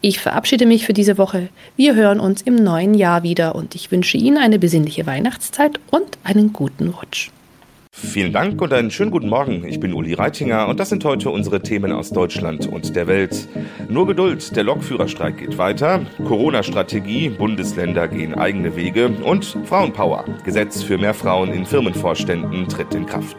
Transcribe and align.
Ich 0.00 0.20
verabschiede 0.20 0.66
mich 0.66 0.86
für 0.86 0.92
diese 0.92 1.18
Woche. 1.18 1.48
Wir 1.76 1.94
hören 1.94 2.20
uns 2.20 2.42
im 2.42 2.56
neuen 2.56 2.94
Jahr 2.94 3.22
wieder 3.22 3.54
und 3.54 3.74
ich 3.74 3.90
wünsche 3.90 4.16
Ihnen 4.16 4.38
eine 4.38 4.58
besinnliche 4.58 5.06
Weihnachtszeit 5.06 5.80
und 5.90 6.18
einen 6.24 6.52
guten 6.52 6.88
Rutsch. 6.88 7.30
Vielen 7.94 8.32
Dank 8.32 8.60
und 8.62 8.72
einen 8.72 8.90
schönen 8.90 9.10
guten 9.10 9.28
Morgen. 9.28 9.64
Ich 9.68 9.78
bin 9.78 9.92
Uli 9.92 10.14
Reitinger 10.14 10.66
und 10.66 10.80
das 10.80 10.88
sind 10.88 11.04
heute 11.04 11.28
unsere 11.28 11.60
Themen 11.60 11.92
aus 11.92 12.10
Deutschland 12.10 12.66
und 12.66 12.96
der 12.96 13.06
Welt. 13.06 13.48
Nur 13.88 14.06
Geduld, 14.06 14.56
der 14.56 14.64
Lokführerstreik 14.64 15.36
geht 15.38 15.58
weiter, 15.58 16.00
Corona-Strategie, 16.26 17.28
Bundesländer 17.28 18.08
gehen 18.08 18.34
eigene 18.34 18.74
Wege 18.76 19.08
und 19.24 19.58
Frauenpower. 19.66 20.24
Gesetz 20.42 20.82
für 20.82 20.96
mehr 20.96 21.14
Frauen 21.14 21.52
in 21.52 21.66
Firmenvorständen 21.66 22.66
tritt 22.66 22.94
in 22.94 23.04
Kraft. 23.04 23.36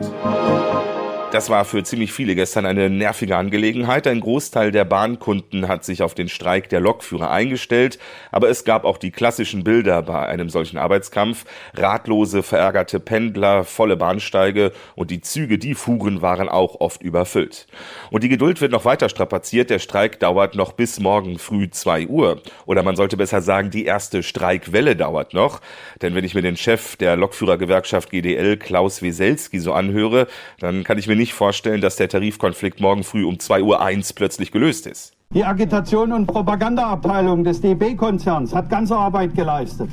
Das 1.33 1.50
war 1.50 1.65
für 1.65 1.81
ziemlich 1.81 2.13
viele 2.13 2.35
gestern 2.35 2.68
eine 2.68 2.91
nervige 2.91 3.38
Angelegenheit. 3.38 4.06
Ein 4.06 4.19
Großteil 4.19 4.71
der 4.71 4.85
Bahnkunden 4.85 5.68
hat 5.68 5.83
sich 5.83 6.03
auf 6.03 6.13
den 6.13 6.30
Streik 6.30 6.69
der 6.69 6.80
Lokführer 6.80 7.31
eingestellt, 7.31 7.97
aber 8.31 8.50
es 8.50 8.65
gab 8.65 8.85
auch 8.85 9.00
die 9.00 9.09
klassischen 9.09 9.63
Bilder 9.63 10.03
bei 10.03 10.27
einem 10.27 10.51
solchen 10.51 10.77
Arbeitskampf. 10.77 11.45
Ratlose, 11.74 12.44
verärgerte 12.44 13.00
Pendler, 13.00 13.63
volle 13.63 13.97
Bahnsteige 13.97 14.74
und 14.94 15.09
die 15.09 15.21
Züge, 15.21 15.57
die 15.57 15.74
fuhren, 15.74 16.21
waren 16.21 16.50
auch 16.50 16.81
oft 16.81 17.01
überfüllt. 17.01 17.65
Und 18.12 18.24
die 18.24 18.29
Geduld 18.29 18.62
wird 18.62 18.71
noch 18.71 18.86
weiter 18.86 19.09
strapaziert. 19.09 19.71
Der 19.71 19.79
Streik 19.79 20.19
dauert 20.19 20.53
noch 20.53 20.74
bis 20.74 21.00
morgen 21.00 21.39
früh 21.39 21.68
zwei 21.71 22.06
Uhr. 22.06 22.44
Oder 22.68 22.83
man 22.83 22.95
sollte 22.95 23.18
besser 23.18 23.41
sagen, 23.41 23.71
die 23.71 23.86
erste 23.86 24.21
Streikwelle 24.21 24.95
dauert 24.95 25.33
noch. 25.33 25.62
Denn 26.03 26.13
wenn 26.13 26.25
ich 26.25 26.36
mir 26.36 26.44
den 26.44 26.57
Chef 26.57 26.95
der 26.95 27.15
Lokführergewerkschaft 27.15 28.12
GDL, 28.12 28.57
Klaus 28.57 29.01
Weselski, 29.01 29.57
so 29.57 29.74
anhöre, 29.74 30.27
dann 30.59 30.83
kann 30.83 31.00
ich 31.00 31.07
mir 31.07 31.15
nicht 31.15 31.23
nicht 31.24 31.34
vorstellen, 31.34 31.80
dass 31.80 31.96
der 31.96 32.10
Tarifkonflikt 32.10 32.81
morgen 32.81 33.04
früh 33.04 33.24
um 33.24 33.36
2.01 33.36 33.62
Uhr 33.62 34.16
plötzlich 34.16 34.52
gelöst 34.52 34.86
ist. 34.88 35.14
Die 35.34 35.46
Agitation- 35.46 36.12
und 36.12 36.28
Propagandaabteilung 36.28 37.46
des 37.46 37.62
DB-Konzerns 37.62 38.54
hat 38.54 38.70
ganze 38.70 38.98
Arbeit 38.98 39.34
geleistet. 39.34 39.90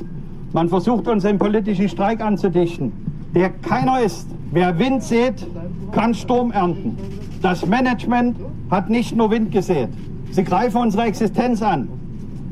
Man 0.51 0.67
versucht 0.67 1.07
uns 1.07 1.23
einen 1.23 1.39
politischen 1.39 1.87
Streik 1.87 2.19
anzudichten, 2.19 2.91
der 3.33 3.49
keiner 3.49 4.01
ist. 4.01 4.27
Wer 4.51 4.77
Wind 4.77 5.03
sät, 5.03 5.47
kann 5.93 6.13
Sturm 6.13 6.51
ernten. 6.51 6.97
Das 7.41 7.65
Management 7.65 8.35
hat 8.69 8.89
nicht 8.89 9.15
nur 9.15 9.31
Wind 9.31 9.53
gesät. 9.53 9.89
Sie 10.31 10.43
greifen 10.43 10.81
unsere 10.81 11.03
Existenz 11.03 11.61
an, 11.61 11.87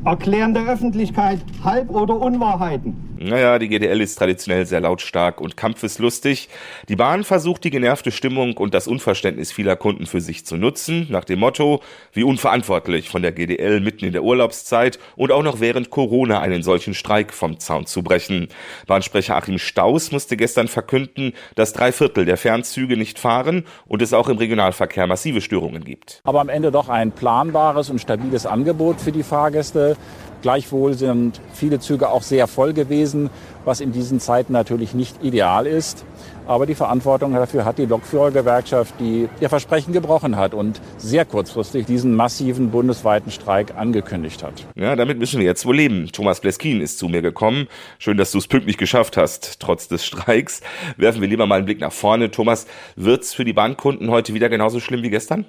erklären 0.06 0.54
der 0.54 0.64
Öffentlichkeit 0.64 1.40
Halb- 1.62 1.90
oder 1.90 2.18
Unwahrheiten. 2.18 3.09
Naja, 3.22 3.58
die 3.58 3.68
GDL 3.68 4.00
ist 4.00 4.14
traditionell 4.14 4.64
sehr 4.64 4.80
lautstark 4.80 5.42
und 5.42 5.54
kampfeslustig. 5.54 6.48
Die 6.88 6.96
Bahn 6.96 7.22
versucht 7.22 7.64
die 7.64 7.70
genervte 7.70 8.12
Stimmung 8.12 8.56
und 8.56 8.72
das 8.72 8.88
Unverständnis 8.88 9.52
vieler 9.52 9.76
Kunden 9.76 10.06
für 10.06 10.22
sich 10.22 10.46
zu 10.46 10.56
nutzen, 10.56 11.06
nach 11.10 11.24
dem 11.24 11.40
Motto, 11.40 11.82
wie 12.14 12.22
unverantwortlich 12.22 13.10
von 13.10 13.20
der 13.20 13.32
GDL 13.32 13.80
mitten 13.80 14.06
in 14.06 14.12
der 14.12 14.22
Urlaubszeit 14.22 14.98
und 15.16 15.32
auch 15.32 15.42
noch 15.42 15.60
während 15.60 15.90
Corona 15.90 16.40
einen 16.40 16.62
solchen 16.62 16.94
Streik 16.94 17.34
vom 17.34 17.60
Zaun 17.60 17.84
zu 17.84 18.02
brechen. 18.02 18.48
Bahnsprecher 18.86 19.36
Achim 19.36 19.58
Staus 19.58 20.12
musste 20.12 20.38
gestern 20.38 20.68
verkünden, 20.68 21.34
dass 21.56 21.74
drei 21.74 21.92
Viertel 21.92 22.24
der 22.24 22.38
Fernzüge 22.38 22.96
nicht 22.96 23.18
fahren 23.18 23.66
und 23.86 24.00
es 24.00 24.14
auch 24.14 24.30
im 24.30 24.38
Regionalverkehr 24.38 25.06
massive 25.06 25.42
Störungen 25.42 25.84
gibt. 25.84 26.22
Aber 26.24 26.40
am 26.40 26.48
Ende 26.48 26.70
doch 26.70 26.88
ein 26.88 27.12
planbares 27.12 27.90
und 27.90 28.00
stabiles 28.00 28.46
Angebot 28.46 28.98
für 28.98 29.12
die 29.12 29.22
Fahrgäste. 29.22 29.98
Gleichwohl 30.42 30.94
sind 30.94 31.40
viele 31.52 31.80
Züge 31.80 32.08
auch 32.08 32.22
sehr 32.22 32.46
voll 32.46 32.72
gewesen, 32.72 33.30
was 33.64 33.80
in 33.80 33.92
diesen 33.92 34.20
Zeiten 34.20 34.52
natürlich 34.52 34.94
nicht 34.94 35.22
ideal 35.22 35.66
ist. 35.66 36.04
Aber 36.46 36.66
die 36.66 36.74
Verantwortung 36.74 37.32
dafür 37.34 37.64
hat 37.64 37.78
die 37.78 37.86
Lokführergewerkschaft, 37.86 38.94
die 38.98 39.28
ihr 39.40 39.48
Versprechen 39.48 39.92
gebrochen 39.92 40.36
hat 40.36 40.52
und 40.52 40.80
sehr 40.98 41.24
kurzfristig 41.24 41.86
diesen 41.86 42.16
massiven 42.16 42.70
bundesweiten 42.70 43.30
Streik 43.30 43.76
angekündigt 43.76 44.42
hat. 44.42 44.66
Ja, 44.74 44.96
damit 44.96 45.18
müssen 45.18 45.38
wir 45.38 45.46
jetzt 45.46 45.64
wohl 45.64 45.76
leben. 45.76 46.08
Thomas 46.10 46.40
Bleskin 46.40 46.80
ist 46.80 46.98
zu 46.98 47.08
mir 47.08 47.22
gekommen. 47.22 47.68
Schön, 47.98 48.16
dass 48.16 48.32
du 48.32 48.38
es 48.38 48.48
pünktlich 48.48 48.78
geschafft 48.78 49.16
hast, 49.16 49.60
trotz 49.60 49.86
des 49.86 50.04
Streiks. 50.04 50.60
Werfen 50.96 51.20
wir 51.20 51.28
lieber 51.28 51.46
mal 51.46 51.56
einen 51.56 51.66
Blick 51.66 51.80
nach 51.80 51.92
vorne. 51.92 52.30
Thomas, 52.30 52.66
wird's 52.96 53.32
für 53.32 53.44
die 53.44 53.52
Bahnkunden 53.52 54.10
heute 54.10 54.34
wieder 54.34 54.48
genauso 54.48 54.80
schlimm 54.80 55.02
wie 55.02 55.10
gestern? 55.10 55.44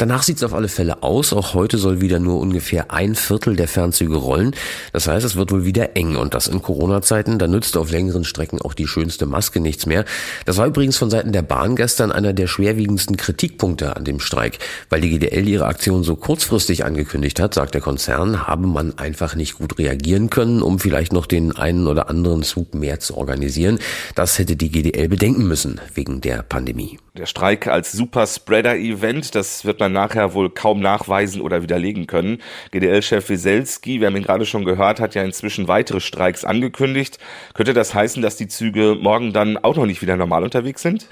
Danach 0.00 0.22
sieht 0.22 0.38
es 0.38 0.42
auf 0.44 0.54
alle 0.54 0.68
Fälle 0.68 1.02
aus. 1.02 1.34
Auch 1.34 1.52
heute 1.52 1.76
soll 1.76 2.00
wieder 2.00 2.20
nur 2.20 2.40
ungefähr 2.40 2.90
ein 2.90 3.14
Viertel 3.14 3.54
der 3.54 3.68
Fernzüge 3.68 4.16
rollen. 4.16 4.56
Das 4.94 5.06
heißt, 5.06 5.26
es 5.26 5.36
wird 5.36 5.52
wohl 5.52 5.66
wieder 5.66 5.94
eng 5.94 6.16
und 6.16 6.32
das 6.32 6.46
in 6.46 6.62
Corona-Zeiten. 6.62 7.38
Da 7.38 7.46
nützt 7.46 7.76
auf 7.76 7.90
längeren 7.90 8.24
Strecken 8.24 8.62
auch 8.62 8.72
die 8.72 8.86
schönste 8.86 9.26
Maske 9.26 9.60
nichts 9.60 9.84
mehr. 9.84 10.06
Das 10.46 10.56
war 10.56 10.66
übrigens 10.66 10.96
von 10.96 11.10
Seiten 11.10 11.32
der 11.32 11.42
Bahn 11.42 11.76
gestern 11.76 12.12
einer 12.12 12.32
der 12.32 12.46
schwerwiegendsten 12.46 13.18
Kritikpunkte 13.18 13.94
an 13.94 14.06
dem 14.06 14.20
Streik. 14.20 14.58
Weil 14.88 15.02
die 15.02 15.10
GDL 15.10 15.46
ihre 15.46 15.66
Aktion 15.66 16.02
so 16.02 16.16
kurzfristig 16.16 16.86
angekündigt 16.86 17.38
hat, 17.38 17.52
sagt 17.52 17.74
der 17.74 17.82
Konzern, 17.82 18.46
habe 18.46 18.68
man 18.68 18.96
einfach 18.96 19.34
nicht 19.34 19.58
gut 19.58 19.78
reagieren 19.78 20.30
können, 20.30 20.62
um 20.62 20.78
vielleicht 20.78 21.12
noch 21.12 21.26
den 21.26 21.54
einen 21.54 21.86
oder 21.86 22.08
anderen 22.08 22.42
Zug 22.42 22.72
mehr 22.72 23.00
zu 23.00 23.18
organisieren. 23.18 23.78
Das 24.14 24.38
hätte 24.38 24.56
die 24.56 24.70
GDL 24.70 25.08
bedenken 25.08 25.46
müssen 25.46 25.78
wegen 25.92 26.22
der 26.22 26.42
Pandemie. 26.42 26.98
Der 27.18 27.26
Streik 27.26 27.66
als 27.66 27.92
Superspreader-Event, 27.92 29.34
das 29.34 29.66
wird 29.66 29.80
man 29.80 29.89
nachher 29.92 30.34
wohl 30.34 30.50
kaum 30.50 30.80
nachweisen 30.80 31.40
oder 31.40 31.62
widerlegen 31.62 32.06
können. 32.06 32.38
GDL-Chef 32.70 33.28
Wieselski, 33.28 34.00
wir 34.00 34.08
haben 34.08 34.16
ihn 34.16 34.22
gerade 34.22 34.46
schon 34.46 34.64
gehört, 34.64 35.00
hat 35.00 35.14
ja 35.14 35.22
inzwischen 35.22 35.68
weitere 35.68 36.00
Streiks 36.00 36.44
angekündigt. 36.44 37.18
Könnte 37.54 37.74
das 37.74 37.94
heißen, 37.94 38.22
dass 38.22 38.36
die 38.36 38.48
Züge 38.48 38.96
morgen 39.00 39.32
dann 39.32 39.56
auch 39.56 39.76
noch 39.76 39.86
nicht 39.86 40.02
wieder 40.02 40.16
normal 40.16 40.44
unterwegs 40.44 40.82
sind? 40.82 41.06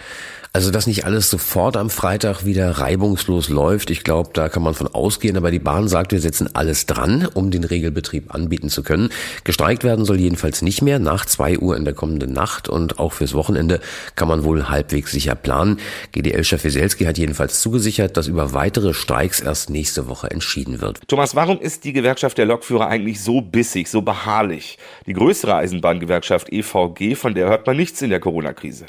Also, 0.55 0.71
dass 0.71 0.87
nicht 0.87 1.05
alles 1.05 1.29
sofort 1.29 1.77
am 1.77 1.91
Freitag 1.91 2.47
wieder 2.47 2.71
reibungslos 2.71 3.51
läuft, 3.51 3.91
ich 3.91 4.03
glaube, 4.03 4.31
da 4.33 4.49
kann 4.49 4.63
man 4.63 4.73
von 4.73 4.87
ausgehen. 4.87 5.37
Aber 5.37 5.51
die 5.51 5.59
Bahn 5.59 5.89
sagt, 5.89 6.11
wir 6.11 6.21
setzen 6.21 6.49
alles 6.55 6.87
dran, 6.87 7.29
um 7.35 7.51
den 7.51 7.65
Regelbetrieb 7.65 8.35
anbieten 8.35 8.71
zu 8.71 8.83
können. 8.83 9.11
Gestreikt 9.45 9.85
werden 9.85 10.07
soll 10.07 10.19
jedenfalls 10.19 10.63
nicht 10.63 10.81
mehr 10.81 10.99
nach 10.99 11.27
zwei 11.27 11.59
Uhr 11.59 11.77
in 11.77 11.85
der 11.85 11.93
kommenden 11.93 12.33
Nacht 12.33 12.69
und 12.69 12.99
auch 12.99 13.13
fürs 13.13 13.35
Wochenende 13.35 13.81
kann 14.17 14.27
man 14.27 14.43
wohl 14.43 14.71
halbwegs 14.71 15.13
sicher 15.13 15.35
planen. 15.35 15.79
GDL-Chef 16.13 16.65
Wieselski 16.65 17.05
hat 17.05 17.19
jedenfalls 17.19 17.61
zugesichert, 17.61 18.17
dass 18.17 18.27
über 18.27 18.55
weitere 18.55 18.68
Streiks 18.93 19.41
erst 19.41 19.71
nächste 19.71 20.09
Woche 20.09 20.31
entschieden 20.31 20.81
wird. 20.81 21.01
Thomas, 21.09 21.35
warum 21.35 21.61
ist 21.61 21.85
die 21.85 21.93
Gewerkschaft 21.93 22.39
der 22.39 22.47
Lokführer 22.47 22.89
eigentlich 22.89 23.23
so 23.23 23.41
bissig, 23.41 23.89
so 23.89 24.03
beharrlich? 24.03 24.79
Die 25.07 25.13
größere 25.13 25.55
Eisenbahngewerkschaft 25.55 26.53
EVG, 26.53 27.15
von 27.15 27.35
der 27.35 27.49
hört 27.49 27.67
man 27.67 27.77
nichts 27.77 28.03
in 28.03 28.11
der 28.11 28.21
Corona-Krise. 28.21 28.87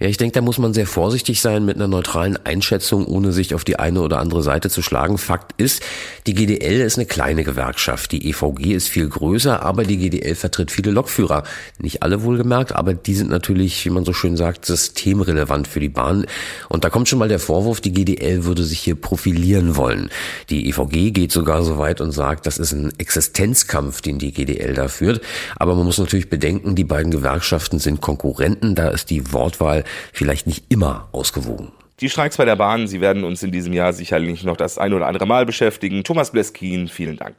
Ja, 0.00 0.08
ich 0.08 0.16
denke, 0.16 0.34
da 0.34 0.40
muss 0.40 0.58
man 0.58 0.74
sehr 0.74 0.86
vorsichtig 0.86 1.02
vorsichtig 1.12 1.40
sein 1.40 1.64
mit 1.64 1.76
einer 1.76 1.88
neutralen 1.88 2.38
Einschätzung, 2.46 3.06
ohne 3.06 3.32
sich 3.32 3.54
auf 3.54 3.64
die 3.64 3.78
eine 3.78 4.00
oder 4.00 4.18
andere 4.18 4.42
Seite 4.42 4.70
zu 4.70 4.82
schlagen. 4.82 5.18
Fakt 5.18 5.60
ist, 5.60 5.82
die 6.26 6.34
GDL 6.34 6.80
ist 6.80 6.96
eine 6.96 7.06
kleine 7.06 7.44
Gewerkschaft. 7.44 8.12
Die 8.12 8.28
EVG 8.28 8.72
ist 8.72 8.88
viel 8.88 9.08
größer, 9.08 9.62
aber 9.62 9.84
die 9.84 9.98
GDL 9.98 10.34
vertritt 10.34 10.70
viele 10.70 10.90
Lokführer. 10.90 11.42
Nicht 11.78 12.02
alle 12.02 12.22
wohlgemerkt, 12.22 12.72
aber 12.72 12.94
die 12.94 13.14
sind 13.14 13.30
natürlich, 13.30 13.84
wie 13.84 13.90
man 13.90 14.04
so 14.04 14.12
schön 14.12 14.36
sagt, 14.36 14.64
systemrelevant 14.64 15.68
für 15.68 15.80
die 15.80 15.88
Bahn. 15.88 16.26
Und 16.68 16.84
da 16.84 16.90
kommt 16.90 17.08
schon 17.08 17.18
mal 17.18 17.28
der 17.28 17.38
Vorwurf, 17.38 17.80
die 17.80 17.92
GDL 17.92 18.44
würde 18.44 18.64
sich 18.64 18.80
hier 18.80 18.96
profilieren 19.12 19.76
wollen. 19.76 20.08
Die 20.48 20.70
EVG 20.70 21.10
geht 21.10 21.32
sogar 21.32 21.62
so 21.64 21.76
weit 21.76 22.00
und 22.00 22.12
sagt, 22.12 22.46
das 22.46 22.56
ist 22.56 22.72
ein 22.72 22.94
Existenzkampf, 22.96 24.00
den 24.00 24.18
die 24.18 24.32
GDL 24.32 24.72
da 24.72 24.88
führt. 24.88 25.20
Aber 25.56 25.74
man 25.74 25.84
muss 25.84 25.98
natürlich 25.98 26.30
bedenken, 26.30 26.74
die 26.76 26.84
beiden 26.84 27.10
Gewerkschaften 27.10 27.78
sind 27.78 28.00
Konkurrenten. 28.00 28.74
Da 28.74 28.88
ist 28.88 29.10
die 29.10 29.34
Wortwahl 29.34 29.84
vielleicht 30.14 30.46
nicht 30.46 30.64
immer 30.70 31.08
ausgewogen. 31.12 31.72
Die 32.00 32.08
Streiks 32.08 32.38
bei 32.38 32.46
der 32.46 32.56
Bahn, 32.56 32.86
sie 32.86 33.02
werden 33.02 33.22
uns 33.22 33.42
in 33.42 33.52
diesem 33.52 33.74
Jahr 33.74 33.92
sicherlich 33.92 34.44
noch 34.44 34.56
das 34.56 34.78
ein 34.78 34.94
oder 34.94 35.06
andere 35.06 35.26
Mal 35.26 35.44
beschäftigen. 35.44 36.04
Thomas 36.04 36.30
Bleskin, 36.30 36.88
vielen 36.88 37.18
Dank. 37.18 37.36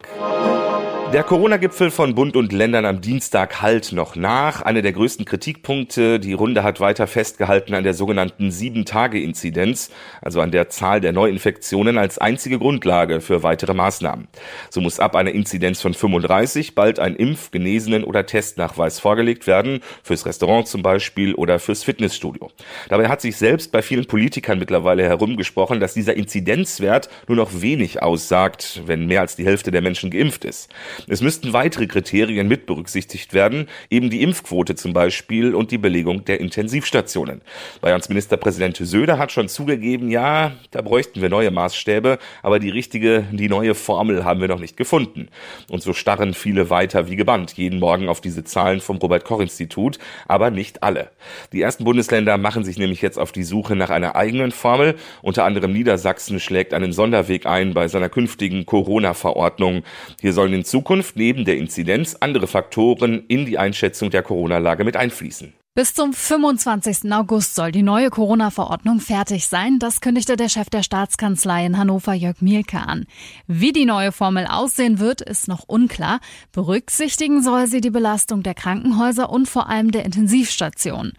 Der 1.14 1.24
Corona-Gipfel 1.24 1.92
von 1.92 2.16
Bund 2.16 2.36
und 2.36 2.52
Ländern 2.52 2.86
am 2.86 3.00
Dienstag 3.00 3.62
halt 3.62 3.92
noch 3.92 4.16
nach. 4.16 4.64
Einer 4.64 4.82
der 4.82 4.94
größten 4.94 5.26
Kritikpunkte. 5.26 6.20
Die 6.20 6.34
Runde 6.34 6.64
hat 6.64 6.80
weiter 6.80 7.06
festgehalten 7.06 7.76
an 7.76 7.84
der 7.84 7.94
sogenannten 7.94 8.50
Sieben-Tage-Inzidenz, 8.50 9.92
also 10.24 10.42
an 10.42 10.50
der 10.50 10.70
Zahl 10.70 11.02
der 11.02 11.12
Neuinfektionen 11.12 12.00
als 12.00 12.18
einzige 12.18 12.58
Grundlage 12.58 13.22
für 13.22 13.44
weitere 13.44 13.76
Maßnahmen. 13.76 14.28
So 14.72 14.82
muss 14.82 15.00
ab 15.00 15.16
einer 15.16 15.34
Inzidenz 15.34 15.84
von 15.84 15.94
35 15.94 16.74
bald 16.74 16.98
ein 16.98 17.16
Impf-, 17.16 17.52
Genesenen- 17.52 18.06
oder 18.06 18.26
Testnachweis 18.26 19.00
vorgelegt 19.00 19.46
werden, 19.46 19.82
fürs 20.02 20.26
Restaurant 20.26 20.68
zum 20.68 20.82
Beispiel 20.82 21.36
oder 21.36 21.60
fürs 21.60 21.84
Fitnessstudio. 21.84 22.50
Dabei 22.90 23.08
hat 23.08 23.22
sich 23.22 23.38
selbst 23.38 23.72
bei 23.72 23.84
vielen 23.84 24.08
Politikern 24.08 24.58
mittlerweile 24.58 25.04
herumgesprochen, 25.04 25.80
dass 25.80 25.94
dieser 25.94 26.18
Inzidenzwert 26.18 27.08
nur 27.28 27.38
noch 27.38 27.62
wenig 27.62 28.02
aussagt, 28.02 28.82
wenn 28.88 29.06
mehr 29.06 29.22
als 29.22 29.36
die 29.36 29.46
Hälfte 29.46 29.70
der 29.70 29.84
Menschen 29.84 30.10
geimpft 30.10 30.44
ist. 30.44 30.72
Es 31.08 31.22
müssten 31.22 31.54
weitere 31.54 31.88
Kriterien 31.88 32.48
mit 32.48 32.66
berücksichtigt 32.66 33.34
werden, 33.34 33.68
eben 33.90 34.10
die 34.10 34.22
Impfquote 34.22 34.76
zum 34.76 34.94
Beispiel 34.94 35.54
und 35.54 35.72
die 35.72 35.78
Belegung 35.78 36.24
der 36.26 36.40
Intensivstationen. 36.40 37.42
Bayerns 37.82 38.10
Ministerpräsident 38.10 38.78
Söder 38.78 39.18
hat 39.18 39.32
schon 39.32 39.50
zugegeben, 39.50 40.10
ja, 40.10 40.54
da 40.72 40.82
bräuchten 40.82 41.22
wir 41.22 41.30
neue 41.30 41.52
Maßstäbe, 41.52 42.20
aber 42.42 42.60
die 42.60 42.70
richtige, 42.70 43.26
die 43.32 43.50
neue 43.50 43.76
Formel 43.76 44.24
haben 44.24 44.40
wir 44.40 44.48
noch 44.48 44.60
nicht 44.60 44.78
gefunden. 44.78 45.28
Und 45.70 45.82
so 45.82 45.94
starren 45.94 46.34
viele 46.34 46.70
weiter 46.70 47.10
wie 47.10 47.16
gebannt 47.16 47.54
jeden 47.54 47.80
Morgen 47.80 48.08
auf 48.08 48.22
diese 48.22 48.44
Zahlen 48.44 48.80
vom 48.80 48.98
Robert 48.98 49.26
Koch 49.26 49.42
Institut, 49.42 50.00
aber 50.28 50.52
nicht 50.52 50.84
alle. 50.84 51.10
Die 51.52 51.62
ersten 51.62 51.84
Bundesländer 51.84 52.38
machen 52.38 52.64
sich 52.64 52.78
nämlich 52.78 53.02
jetzt 53.02 53.20
auf 53.20 53.32
die 53.32 53.44
Suche 53.44 53.76
nach 53.76 53.90
einer 53.90 54.16
eigenen 54.16 54.52
Formel. 54.52 54.96
Unter 55.22 55.44
anderem 55.44 55.74
Niedersachsen 55.74 56.40
schlägt 56.40 56.74
einen 56.74 56.94
Sonderweg 56.94 57.46
ein 57.46 57.74
bei 57.74 57.88
seiner 57.88 58.10
künftigen 58.10 58.66
Corona-Verordnung. 58.66 59.84
Hier 60.22 60.34
sollen 60.34 60.54
in 60.54 60.64
Zukunft 60.64 60.83
Zukunft 60.84 61.16
neben 61.16 61.46
der 61.46 61.56
Inzidenz 61.56 62.18
andere 62.20 62.46
Faktoren 62.46 63.24
in 63.30 63.46
die 63.46 63.58
Einschätzung 63.58 64.10
der 64.10 64.22
Corona-Lage 64.22 64.84
mit 64.84 64.98
einfließen. 64.98 65.54
Bis 65.76 65.96
zum 65.96 66.14
25. 66.14 67.12
August 67.12 67.56
soll 67.56 67.72
die 67.72 67.82
neue 67.82 68.12
Corona-Verordnung 68.12 69.00
fertig 69.00 69.48
sein. 69.48 69.80
Das 69.80 70.02
kündigte 70.02 70.36
der 70.36 70.48
Chef 70.48 70.70
der 70.70 70.84
Staatskanzlei 70.84 71.66
in 71.66 71.80
Hannover, 71.80 72.14
Jörg 72.14 72.42
Mielke, 72.42 72.78
an. 72.78 73.08
Wie 73.48 73.72
die 73.72 73.86
neue 73.86 74.12
Formel 74.12 74.46
aussehen 74.46 75.00
wird, 75.00 75.22
ist 75.22 75.48
noch 75.48 75.64
unklar. 75.66 76.20
Berücksichtigen 76.52 77.42
soll 77.42 77.66
sie 77.66 77.82
die 77.82 77.90
Belastung 77.90 78.44
der 78.44 78.54
Krankenhäuser 78.54 79.32
und 79.32 79.50
vor 79.50 79.68
allem 79.68 79.90
der 79.90 80.06
Intensivstationen. 80.06 81.14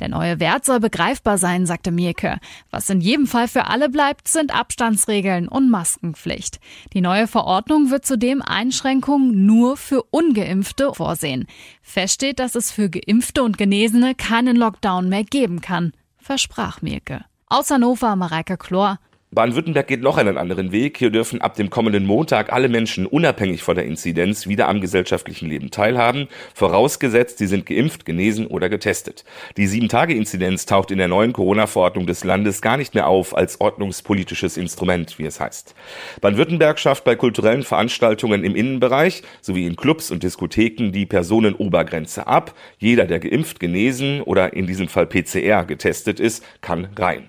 Der 0.00 0.08
neue 0.08 0.40
Wert 0.40 0.64
soll 0.64 0.80
begreifbar 0.80 1.36
sein, 1.36 1.66
sagte 1.66 1.90
Mielke. 1.90 2.38
Was 2.70 2.88
in 2.88 3.02
jedem 3.02 3.26
Fall 3.26 3.46
für 3.46 3.66
alle 3.66 3.90
bleibt, 3.90 4.28
sind 4.28 4.54
Abstandsregeln 4.54 5.48
und 5.48 5.68
Maskenpflicht. 5.68 6.60
Die 6.94 7.02
neue 7.02 7.26
Verordnung 7.26 7.90
wird 7.90 8.06
zudem 8.06 8.40
Einschränkungen 8.40 9.44
nur 9.44 9.76
für 9.76 10.02
Ungeimpfte 10.04 10.94
vorsehen. 10.94 11.46
Fest 11.82 12.14
steht, 12.14 12.38
dass 12.38 12.54
es 12.54 12.70
für 12.70 12.88
Geimpfte 12.88 13.42
und 13.42 13.58
Genesene 13.58 13.97
keinen 14.14 14.56
Lockdown 14.56 15.08
mehr 15.08 15.24
geben 15.24 15.60
kann, 15.60 15.92
versprach 16.18 16.82
Mirke. 16.82 17.24
Aus 17.46 17.70
Hannover 17.70 18.16
Mareike 18.16 18.56
Chlor, 18.56 18.98
Baden-Württemberg 19.30 19.86
geht 19.86 20.00
noch 20.00 20.16
einen 20.16 20.38
anderen 20.38 20.72
Weg. 20.72 20.96
Hier 20.96 21.10
dürfen 21.10 21.42
ab 21.42 21.54
dem 21.54 21.68
kommenden 21.68 22.06
Montag 22.06 22.50
alle 22.50 22.70
Menschen 22.70 23.04
unabhängig 23.04 23.62
von 23.62 23.76
der 23.76 23.84
Inzidenz 23.84 24.46
wieder 24.46 24.68
am 24.68 24.80
gesellschaftlichen 24.80 25.50
Leben 25.50 25.70
teilhaben, 25.70 26.28
vorausgesetzt, 26.54 27.36
sie 27.36 27.46
sind 27.46 27.66
geimpft, 27.66 28.06
genesen 28.06 28.46
oder 28.46 28.70
getestet. 28.70 29.26
Die 29.58 29.66
Sieben-Tage-Inzidenz 29.66 30.64
taucht 30.64 30.90
in 30.90 30.96
der 30.98 31.08
neuen 31.08 31.34
Corona-Verordnung 31.34 32.06
des 32.06 32.24
Landes 32.24 32.62
gar 32.62 32.78
nicht 32.78 32.94
mehr 32.94 33.06
auf 33.06 33.36
als 33.36 33.60
ordnungspolitisches 33.60 34.56
Instrument, 34.56 35.18
wie 35.18 35.26
es 35.26 35.40
heißt. 35.40 35.74
Baden-Württemberg 36.22 36.78
schafft 36.78 37.04
bei 37.04 37.14
kulturellen 37.14 37.64
Veranstaltungen 37.64 38.44
im 38.44 38.56
Innenbereich 38.56 39.22
sowie 39.42 39.66
in 39.66 39.76
Clubs 39.76 40.10
und 40.10 40.22
Diskotheken 40.22 40.90
die 40.90 41.04
Personenobergrenze 41.04 42.26
ab. 42.26 42.54
Jeder, 42.78 43.04
der 43.04 43.18
geimpft, 43.18 43.60
genesen 43.60 44.22
oder 44.22 44.54
in 44.54 44.66
diesem 44.66 44.88
Fall 44.88 45.06
PCR 45.06 45.66
getestet 45.66 46.18
ist, 46.18 46.42
kann 46.62 46.88
rein. 46.96 47.28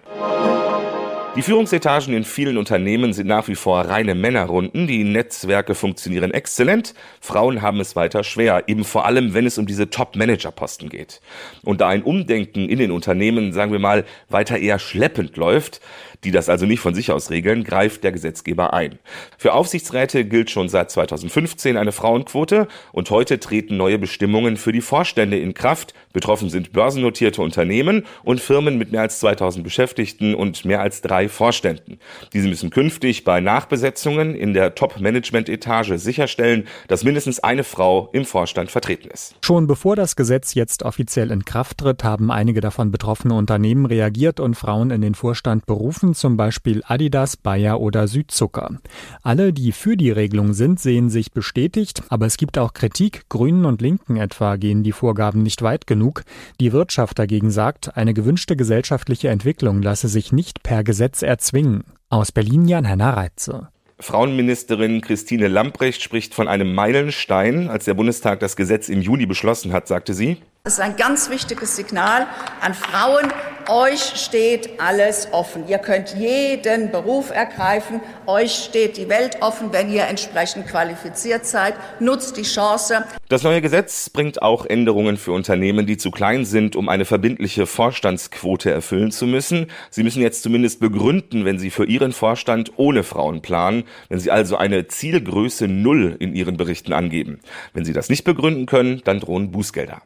Die 1.35 1.43
Führungsetagen 1.43 2.15
in 2.15 2.23
vielen 2.23 2.57
Unternehmen 2.57 3.13
sind 3.13 3.27
nach 3.27 3.47
wie 3.47 3.55
vor 3.55 3.81
reine 3.81 4.15
Männerrunden. 4.15 4.87
Die 4.87 5.03
Netzwerke 5.03 5.75
funktionieren 5.75 6.31
exzellent. 6.31 6.95
Frauen 7.21 7.61
haben 7.61 7.79
es 7.79 7.95
weiter 7.95 8.23
schwer, 8.23 8.63
eben 8.65 8.83
vor 8.83 9.05
allem, 9.05 9.35
wenn 9.35 9.45
es 9.45 9.59
um 9.59 9.67
diese 9.67 9.91
Top-Manager-Posten 9.91 10.89
geht. 10.89 11.21
Und 11.63 11.81
da 11.81 11.87
ein 11.87 12.01
Umdenken 12.01 12.67
in 12.67 12.79
den 12.79 12.89
Unternehmen, 12.91 13.53
sagen 13.53 13.71
wir 13.71 13.79
mal, 13.79 14.05
weiter 14.27 14.57
eher 14.57 14.79
schleppend 14.79 15.37
läuft, 15.37 15.81
die 16.23 16.31
das 16.31 16.49
also 16.49 16.65
nicht 16.65 16.79
von 16.79 16.93
sich 16.93 17.11
aus 17.11 17.29
regeln, 17.29 17.63
greift 17.63 18.03
der 18.03 18.11
Gesetzgeber 18.11 18.73
ein. 18.73 18.99
Für 19.37 19.53
Aufsichtsräte 19.53 20.25
gilt 20.25 20.49
schon 20.49 20.67
seit 20.67 20.91
2015 20.91 21.77
eine 21.77 21.91
Frauenquote 21.91 22.67
und 22.91 23.09
heute 23.09 23.39
treten 23.39 23.77
neue 23.77 23.97
Bestimmungen 23.97 24.57
für 24.57 24.71
die 24.71 24.81
Vorstände 24.81 25.39
in 25.39 25.53
Kraft. 25.53 25.93
Betroffen 26.11 26.49
sind 26.49 26.73
börsennotierte 26.73 27.41
Unternehmen 27.41 28.05
und 28.23 28.41
Firmen 28.41 28.77
mit 28.77 28.91
mehr 28.91 29.01
als 29.01 29.19
2000 29.19 29.63
Beschäftigten 29.63 30.35
und 30.35 30.65
mehr 30.65 30.81
als 30.81 31.01
drei 31.01 31.29
Vorständen. 31.29 31.99
Diese 32.33 32.49
müssen 32.49 32.69
künftig 32.69 33.23
bei 33.23 33.39
Nachbesetzungen 33.39 34.35
in 34.35 34.53
der 34.53 34.75
Top-Management-Etage 34.75 35.93
sicherstellen, 35.95 36.67
dass 36.87 37.03
mindestens 37.03 37.39
eine 37.39 37.63
Frau 37.63 38.09
im 38.11 38.25
Vorstand 38.25 38.71
vertreten 38.71 39.09
ist. 39.09 39.35
Schon 39.43 39.67
bevor 39.67 39.95
das 39.95 40.15
Gesetz 40.15 40.53
jetzt 40.53 40.83
offiziell 40.83 41.31
in 41.31 41.45
Kraft 41.45 41.77
tritt, 41.77 42.03
haben 42.03 42.31
einige 42.31 42.59
davon 42.59 42.91
betroffene 42.91 43.33
Unternehmen 43.35 43.85
reagiert 43.85 44.39
und 44.39 44.55
Frauen 44.55 44.91
in 44.91 45.01
den 45.01 45.15
Vorstand 45.15 45.65
berufen 45.65 46.08
betreten 46.09 46.13
zum 46.13 46.37
Beispiel 46.37 46.81
Adidas, 46.85 47.37
Bayer 47.37 47.79
oder 47.79 48.07
Südzucker. 48.07 48.77
Alle, 49.23 49.53
die 49.53 49.71
für 49.71 49.97
die 49.97 50.11
Regelung 50.11 50.53
sind, 50.53 50.79
sehen 50.79 51.09
sich 51.09 51.31
bestätigt, 51.31 52.03
aber 52.09 52.25
es 52.25 52.37
gibt 52.37 52.57
auch 52.57 52.73
Kritik. 52.73 53.23
Grünen 53.29 53.65
und 53.65 53.81
Linken 53.81 54.17
etwa 54.17 54.55
gehen 54.55 54.83
die 54.83 54.91
Vorgaben 54.91 55.43
nicht 55.43 55.61
weit 55.61 55.87
genug. 55.87 56.23
Die 56.59 56.71
Wirtschaft 56.73 57.19
dagegen 57.19 57.51
sagt, 57.51 57.95
eine 57.97 58.13
gewünschte 58.13 58.55
gesellschaftliche 58.55 59.29
Entwicklung 59.29 59.81
lasse 59.81 60.07
sich 60.07 60.31
nicht 60.31 60.63
per 60.63 60.83
Gesetz 60.83 61.21
erzwingen. 61.21 61.83
Aus 62.09 62.31
Berlin 62.31 62.67
Jan-Henner 62.67 63.15
Reitze. 63.15 63.69
Frauenministerin 64.01 65.01
Christine 65.01 65.49
Lamprecht 65.49 66.01
spricht 66.01 66.33
von 66.33 66.47
einem 66.47 66.73
Meilenstein. 66.73 67.69
Als 67.69 67.83
der 67.85 67.95
Bundestag 67.95 68.39
das 68.39 68.55
Gesetz 68.55 68.87
im 68.87 69.01
Juni 69.01 69.25
beschlossen 69.25 69.73
hat, 69.73 69.89
sagte 69.89 70.13
sie, 70.13 70.37
das 70.63 70.73
ist 70.73 70.79
ein 70.79 70.95
ganz 70.95 71.29
wichtiges 71.29 71.75
Signal 71.75 72.27
an 72.61 72.73
Frauen. 72.73 73.31
Euch 73.69 74.01
steht 74.15 74.79
alles 74.79 75.27
offen. 75.31 75.67
Ihr 75.67 75.77
könnt 75.77 76.15
jeden 76.15 76.89
Beruf 76.89 77.29
ergreifen. 77.29 78.01
Euch 78.25 78.51
steht 78.51 78.97
die 78.97 79.09
Welt 79.09 79.37
offen, 79.41 79.71
wenn 79.71 79.91
ihr 79.91 80.07
entsprechend 80.07 80.65
qualifiziert 80.65 81.45
seid. 81.45 81.75
Nutzt 81.99 82.35
die 82.37 82.41
Chance. 82.41 83.03
Das 83.27 83.43
neue 83.43 83.61
Gesetz 83.61 84.09
bringt 84.09 84.41
auch 84.41 84.65
Änderungen 84.65 85.17
für 85.17 85.33
Unternehmen, 85.33 85.85
die 85.85 85.97
zu 85.97 86.09
klein 86.09 86.45
sind, 86.45 86.75
um 86.75 86.89
eine 86.89 87.05
verbindliche 87.05 87.67
Vorstandsquote 87.67 88.71
erfüllen 88.71 89.11
zu 89.11 89.27
müssen. 89.27 89.67
Sie 89.91 90.01
müssen 90.01 90.23
jetzt 90.23 90.41
zumindest 90.41 90.79
begründen, 90.79 91.45
wenn 91.45 91.59
sie 91.59 91.69
für 91.69 91.85
ihren 91.85 92.11
Vorstand 92.11 92.71
ohne 92.77 93.03
Frauen 93.03 93.43
planen, 93.43 93.83
wenn 94.09 94.19
sie 94.19 94.31
also 94.31 94.57
eine 94.57 94.87
Zielgröße 94.87 95.67
Null 95.67 96.15
in 96.17 96.33
ihren 96.33 96.57
Berichten 96.57 96.91
angeben. 96.91 97.39
Wenn 97.75 97.85
sie 97.85 97.93
das 97.93 98.09
nicht 98.09 98.23
begründen 98.23 98.65
können, 98.65 99.03
dann 99.03 99.19
drohen 99.19 99.51
Bußgelder. 99.51 100.01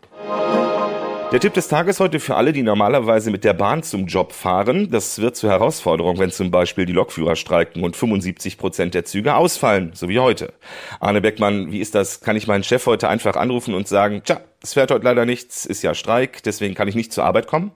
Der 1.34 1.40
Tipp 1.40 1.56
des 1.56 1.68
Tages 1.68 2.00
heute 2.00 2.20
für 2.20 2.36
alle, 2.36 2.54
die 2.54 2.62
normalerweise 2.62 3.32
mit 3.32 3.44
der 3.44 3.56
Bahn 3.56 3.82
zum 3.82 4.06
Job 4.06 4.34
fahren. 4.34 4.92
Das 4.92 5.18
wird 5.20 5.36
zur 5.36 5.50
Herausforderung, 5.50 6.20
wenn 6.20 6.30
zum 6.30 6.52
Beispiel 6.52 6.86
die 6.86 6.94
Lokführer 6.94 7.36
streiken 7.36 7.84
und 7.84 7.96
75 7.96 8.60
Prozent 8.60 8.94
der 8.94 9.04
Züge 9.04 9.34
ausfallen, 9.34 9.94
so 9.96 10.08
wie 10.10 10.20
heute. 10.20 10.54
Arne 11.00 11.22
Beckmann, 11.22 11.72
wie 11.72 11.80
ist 11.80 11.96
das? 11.96 12.22
Kann 12.22 12.36
ich 12.36 12.46
meinen 12.46 12.64
Chef 12.64 12.86
heute 12.86 13.10
einfach 13.10 13.36
anrufen 13.36 13.74
und 13.74 13.88
sagen, 13.88 14.22
tja, 14.24 14.42
es 14.62 14.76
fährt 14.76 14.92
heute 14.92 15.06
leider 15.06 15.26
nichts, 15.26 15.66
ist 15.66 15.82
ja 15.82 15.96
Streik, 15.96 16.44
deswegen 16.44 16.76
kann 16.76 16.88
ich 16.88 16.94
nicht 16.94 17.12
zur 17.12 17.24
Arbeit 17.24 17.48
kommen? 17.48 17.72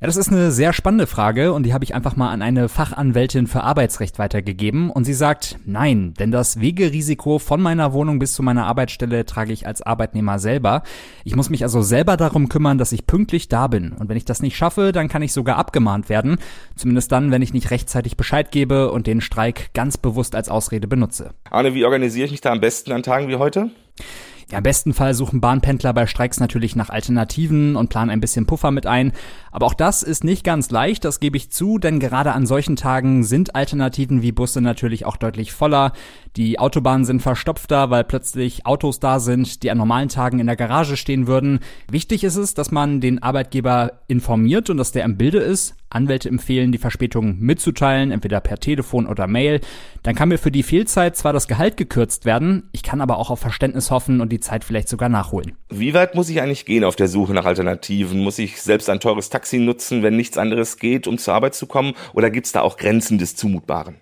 Ja, 0.00 0.06
das 0.06 0.16
ist 0.16 0.30
eine 0.30 0.50
sehr 0.50 0.72
spannende 0.72 1.06
Frage 1.06 1.52
und 1.52 1.64
die 1.64 1.72
habe 1.72 1.84
ich 1.84 1.94
einfach 1.94 2.16
mal 2.16 2.30
an 2.30 2.42
eine 2.42 2.68
Fachanwältin 2.68 3.46
für 3.46 3.62
Arbeitsrecht 3.62 4.18
weitergegeben 4.18 4.90
und 4.90 5.04
sie 5.04 5.14
sagt, 5.14 5.58
nein, 5.64 6.14
denn 6.18 6.30
das 6.30 6.60
Wegerisiko 6.60 7.38
von 7.38 7.60
meiner 7.60 7.92
Wohnung 7.92 8.18
bis 8.18 8.32
zu 8.32 8.42
meiner 8.42 8.66
Arbeitsstelle 8.66 9.24
trage 9.24 9.52
ich 9.52 9.66
als 9.66 9.82
Arbeitnehmer 9.82 10.38
selber. 10.38 10.82
Ich 11.24 11.36
muss 11.36 11.50
mich 11.50 11.62
also 11.62 11.82
selber 11.82 12.16
darum 12.16 12.48
kümmern, 12.48 12.78
dass 12.78 12.92
ich 12.92 13.06
pünktlich 13.06 13.48
da 13.48 13.66
bin 13.66 13.92
und 13.92 14.08
wenn 14.08 14.16
ich 14.16 14.24
das 14.24 14.42
nicht 14.42 14.56
schaffe, 14.56 14.92
dann 14.92 15.08
kann 15.08 15.22
ich 15.22 15.32
sogar 15.32 15.56
abgemahnt 15.56 16.08
werden, 16.08 16.36
zumindest 16.76 17.12
dann, 17.12 17.30
wenn 17.30 17.42
ich 17.42 17.52
nicht 17.52 17.70
rechtzeitig 17.70 18.16
Bescheid 18.16 18.50
gebe 18.50 18.90
und 18.90 19.06
den 19.06 19.20
Streik 19.20 19.70
ganz 19.74 19.96
bewusst 19.96 20.34
als 20.34 20.48
Ausrede 20.48 20.88
benutze. 20.88 21.30
Arne, 21.50 21.74
wie 21.74 21.84
organisiere 21.84 22.26
ich 22.26 22.32
mich 22.32 22.40
da 22.40 22.52
am 22.52 22.60
besten 22.60 22.92
an 22.92 23.02
Tagen 23.02 23.28
wie 23.28 23.36
heute? 23.36 23.70
Ja, 24.50 24.58
Im 24.58 24.64
besten 24.64 24.92
Fall 24.92 25.14
suchen 25.14 25.40
Bahnpendler 25.40 25.92
bei 25.94 26.06
Streiks 26.06 26.38
natürlich 26.38 26.76
nach 26.76 26.90
Alternativen 26.90 27.76
und 27.76 27.88
planen 27.88 28.10
ein 28.10 28.20
bisschen 28.20 28.46
Puffer 28.46 28.70
mit 28.70 28.86
ein. 28.86 29.12
Aber 29.50 29.66
auch 29.66 29.74
das 29.74 30.02
ist 30.02 30.22
nicht 30.22 30.44
ganz 30.44 30.70
leicht, 30.70 31.04
das 31.04 31.18
gebe 31.18 31.36
ich 31.36 31.50
zu, 31.50 31.78
denn 31.78 31.98
gerade 31.98 32.32
an 32.32 32.46
solchen 32.46 32.76
Tagen 32.76 33.24
sind 33.24 33.54
Alternativen 33.54 34.20
wie 34.20 34.32
Busse 34.32 34.60
natürlich 34.60 35.06
auch 35.06 35.16
deutlich 35.16 35.52
voller. 35.52 35.92
Die 36.36 36.58
Autobahnen 36.58 37.04
sind 37.04 37.22
verstopfter, 37.22 37.90
weil 37.90 38.04
plötzlich 38.04 38.66
Autos 38.66 39.00
da 39.00 39.18
sind, 39.18 39.62
die 39.62 39.70
an 39.70 39.78
normalen 39.78 40.08
Tagen 40.08 40.40
in 40.40 40.46
der 40.46 40.56
Garage 40.56 40.96
stehen 40.96 41.26
würden. 41.26 41.60
Wichtig 41.90 42.24
ist 42.24 42.36
es, 42.36 42.54
dass 42.54 42.70
man 42.70 43.00
den 43.00 43.22
Arbeitgeber 43.22 44.00
informiert 44.08 44.68
und 44.68 44.76
dass 44.76 44.92
der 44.92 45.04
im 45.04 45.16
Bilde 45.16 45.38
ist. 45.38 45.74
Anwälte 45.90 46.28
empfehlen, 46.28 46.72
die 46.72 46.78
Verspätung 46.78 47.38
mitzuteilen, 47.38 48.10
entweder 48.10 48.40
per 48.40 48.58
Telefon 48.58 49.06
oder 49.06 49.26
Mail. 49.26 49.60
Dann 50.02 50.14
kann 50.14 50.28
mir 50.28 50.38
für 50.38 50.50
die 50.50 50.62
Fehlzeit 50.62 51.16
zwar 51.16 51.32
das 51.32 51.48
Gehalt 51.48 51.76
gekürzt 51.76 52.24
werden, 52.24 52.68
ich 52.72 52.82
kann 52.82 53.00
aber 53.00 53.18
auch 53.18 53.30
auf 53.30 53.40
Verständnis 53.40 53.90
hoffen 53.90 54.20
und 54.20 54.30
die 54.30 54.40
Zeit 54.40 54.64
vielleicht 54.64 54.88
sogar 54.88 55.08
nachholen. 55.08 55.52
Wie 55.70 55.94
weit 55.94 56.14
muss 56.14 56.28
ich 56.28 56.40
eigentlich 56.40 56.66
gehen 56.66 56.84
auf 56.84 56.96
der 56.96 57.08
Suche 57.08 57.32
nach 57.32 57.44
Alternativen? 57.44 58.22
Muss 58.22 58.38
ich 58.38 58.60
selbst 58.60 58.90
ein 58.90 59.00
teures 59.00 59.30
Taxi 59.30 59.58
nutzen, 59.58 60.02
wenn 60.02 60.16
nichts 60.16 60.38
anderes 60.38 60.78
geht, 60.78 61.06
um 61.06 61.18
zur 61.18 61.34
Arbeit 61.34 61.54
zu 61.54 61.66
kommen? 61.66 61.94
Oder 62.12 62.30
gibt 62.30 62.46
es 62.46 62.52
da 62.52 62.60
auch 62.60 62.76
Grenzen 62.76 63.18
des 63.18 63.36
Zumutbaren? 63.36 63.96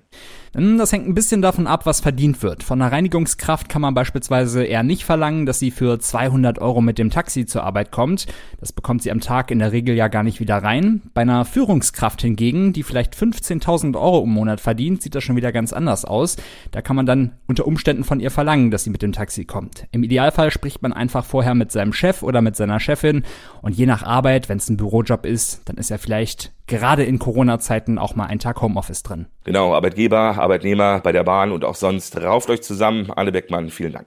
Das 0.55 0.93
hängt 0.93 1.09
ein 1.09 1.15
bisschen 1.15 1.41
davon 1.41 1.67
ab, 1.67 1.87
was 1.87 2.01
verdient 2.01 2.43
wird. 2.43 2.63
Von 2.63 2.81
einer 2.81 2.93
Reinigungskraft 2.93 3.71
kann 3.71 3.81
man 3.81 3.95
beispielsweise 3.95 4.65
eher 4.65 4.83
nicht 4.83 5.05
verlangen, 5.05 5.47
dass 5.47 5.59
sie 5.59 5.71
für 5.71 5.99
200 5.99 6.59
Euro 6.59 6.83
mit 6.83 6.99
dem 6.99 7.09
Taxi 7.09 7.47
zur 7.47 7.65
Arbeit 7.65 7.91
kommt. 7.91 8.27
Das 8.61 8.73
bekommt 8.73 9.03
sie 9.03 9.11
am 9.11 9.21
Tag 9.21 9.51
in 9.51 9.61
der 9.61 9.73
Regel 9.73 9.97
ja 9.97 10.09
gar 10.09 10.23
nicht 10.23 10.41
wieder 10.41 10.59
rein. 10.59 11.01
Bei 11.15 11.23
einer 11.23 11.47
Führungskraft 11.47 12.21
hingegen, 12.21 12.75
die 12.75 12.83
vielleicht 12.83 13.15
15.000 13.15 13.99
Euro 13.99 14.25
im 14.25 14.31
Monat 14.31 14.61
verdient, 14.61 15.01
sieht 15.01 15.15
das 15.15 15.25
schon 15.25 15.37
wieder 15.37 15.53
ganz 15.53 15.73
anders 15.73 16.05
aus. 16.05 16.37
Da 16.71 16.83
kann 16.83 16.97
man 16.97 17.07
dann 17.07 17.33
unter 17.47 17.67
Umständen 17.67 18.05
von 18.05 18.21
ihr 18.21 18.31
verlangen, 18.31 18.71
dass 18.71 18.85
sie 18.85 18.91
mit 18.91 19.01
dem 19.01 19.13
Taxi 19.13 19.47
kommt. 19.47 19.87
Im 19.91 20.03
Idealfall 20.03 20.51
spricht 20.51 20.83
man 20.83 20.93
einfach 20.93 21.25
vorher 21.25 21.55
mit 21.55 21.73
seinem 21.73 21.95
Chef 21.95 22.23
oder 22.23 22.43
mit 22.43 22.57
seiner 22.57 22.79
Chefin 22.79 23.23
und 23.63 23.75
je 23.75 23.87
nach 23.87 24.03
Arbeit, 24.03 24.51
wenn 24.51 24.59
es 24.59 24.69
ein 24.69 24.77
Bürojob 24.77 25.25
ist, 25.25 25.63
dann 25.65 25.77
ist 25.77 25.91
er 25.91 25.99
vielleicht 25.99 26.53
gerade 26.73 27.05
in 27.05 27.19
Corona-Zeiten 27.19 27.99
auch 27.99 28.15
mal 28.15 28.27
ein 28.27 28.39
Tag 28.39 28.63
Homeoffice 28.63 29.03
drin. 29.03 29.27
Genau, 29.45 29.75
Arbeitgeber, 29.75 30.39
Arbeitnehmer 30.39 31.01
bei 31.01 31.13
der 31.13 31.23
Bahn 31.23 31.53
und 31.53 31.65
auch 31.65 31.75
sonst. 31.75 32.21
Rauft 32.21 32.49
euch 32.49 32.63
zusammen. 32.63 33.11
Anne 33.11 33.31
Beckmann, 33.31 33.69
vielen 33.69 33.93
Dank. 33.93 34.07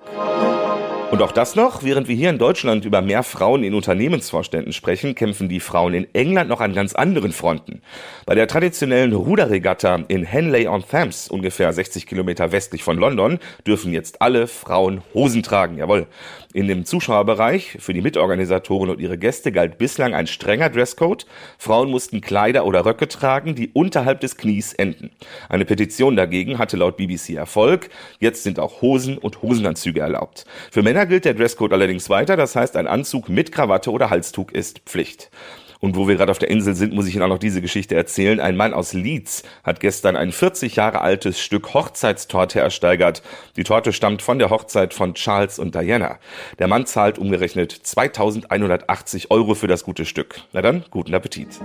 Und 1.12 1.22
auch 1.22 1.32
das 1.32 1.56
noch, 1.56 1.84
während 1.84 2.08
wir 2.08 2.16
hier 2.16 2.32
in 2.32 2.40
Deutschland 2.40 2.84
über 2.84 3.02
mehr 3.02 3.22
Frauen 3.22 3.64
in 3.64 3.76
Unternehmensvorständen 3.76 4.74
sprechen, 4.74 5.14
kämpfen 5.14 5.48
die 5.48 5.60
Frauen 5.60 5.94
in 5.94 6.08
England 6.14 6.50
noch 6.50 6.62
an 6.62 6.74
ganz 6.74 6.94
anderen 6.94 7.32
Fronten. 7.32 7.82
Bei 8.26 8.34
der 8.34 8.48
traditionellen 8.48 9.14
Ruderregatta 9.14 10.04
in 10.08 10.24
Henley-on-Thames, 10.24 11.30
ungefähr 11.30 11.72
60 11.72 12.08
Kilometer 12.08 12.52
westlich 12.52 12.84
von 12.84 12.98
London, 12.98 13.40
dürfen 13.68 13.94
jetzt 13.94 14.22
alle 14.22 14.48
Frauen 14.48 15.04
Hosen 15.14 15.44
tragen, 15.44 15.78
jawohl. 15.78 16.08
In 16.56 16.70
dem 16.70 16.86
Zuschauerbereich 16.86 17.78
für 17.80 17.94
die 17.94 18.02
Mitorganisatoren 18.02 18.90
und 18.90 19.02
ihre 19.02 19.18
Gäste 19.18 19.52
galt 19.52 19.78
bislang 19.78 20.14
ein 20.14 20.26
strenger 20.26 20.70
Dresscode. 20.70 21.26
Frauen 21.58 21.92
mussten 21.92 22.22
Kleider 22.22 22.66
oder 22.66 22.86
Röcke 22.86 23.10
tragen, 23.10 23.56
die 23.56 23.72
unterhalb 23.74 24.22
des 24.22 24.38
Knies 24.38 24.72
enden. 24.72 25.12
Eine 25.50 25.66
Petition 25.66 26.16
dagegen 26.16 26.58
hatte 26.58 26.78
laut 26.78 26.96
BBC 26.96 27.32
Erfolg. 27.32 27.90
Jetzt 28.20 28.44
sind 28.44 28.58
auch 28.58 28.82
Hosen 28.82 29.18
und 29.18 29.42
Hosenanzüge 29.42 30.00
erlaubt. 30.00 30.46
Für 30.72 30.82
Männer 30.96 31.08
gilt 31.08 31.26
der 31.26 31.34
Dresscode 31.34 31.74
allerdings 31.74 32.10
weiter, 32.10 32.38
das 32.38 32.56
heißt 32.56 32.78
ein 32.78 32.88
Anzug 32.88 33.28
mit 33.28 33.52
Krawatte 33.52 33.92
oder 33.92 34.10
Halstuch 34.10 34.50
ist 34.52 34.80
Pflicht. 34.86 35.30
Und 35.82 35.98
wo 35.98 36.08
wir 36.08 36.16
gerade 36.16 36.32
auf 36.32 36.40
der 36.40 36.50
Insel 36.50 36.74
sind, 36.74 36.94
muss 36.94 37.06
ich 37.06 37.16
Ihnen 37.16 37.24
auch 37.24 37.28
noch 37.28 37.38
diese 37.38 37.62
Geschichte 37.62 37.96
erzählen. 37.96 38.40
Ein 38.40 38.56
Mann 38.56 38.74
aus 38.74 38.94
Leeds 38.94 39.44
hat 39.66 39.82
gestern 39.82 40.16
ein 40.16 40.32
40 40.32 40.78
Jahre 40.78 41.02
altes 41.02 41.42
Stück 41.42 41.74
Hochzeitstorte 41.74 42.62
ersteigert. 42.62 43.24
Die 43.58 43.66
Torte 43.66 43.92
stammt 43.92 44.22
von 44.22 44.40
der 44.40 44.50
Hochzeit 44.50 44.94
von 44.94 45.16
Charles 45.16 45.60
und 45.60 45.76
Diana. 45.76 46.18
Der 46.60 46.70
Mann 46.70 46.86
zahlt 46.86 47.20
umgerechnet 47.20 47.74
2180 47.74 49.32
Euro 49.32 49.54
für 49.54 49.68
das 49.68 49.84
gute 49.84 50.06
Stück. 50.06 50.40
Na 50.54 50.62
dann, 50.62 50.86
guten 50.92 51.14
Appetit. 51.14 51.60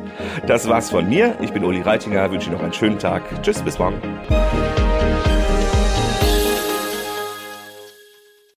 Das 0.49 0.69
war's 0.69 0.91
von 0.91 1.09
mir. 1.09 1.37
Ich 1.41 1.53
bin 1.53 1.63
Uli 1.63 1.83
Reitinger, 1.83 2.33
wünsche 2.33 2.49
Ihnen 2.49 2.57
noch 2.57 2.65
einen 2.65 2.73
schönen 2.73 2.99
Tag. 2.99 3.23
Tschüss, 3.45 3.63
bis 3.63 3.79
morgen. 3.79 4.03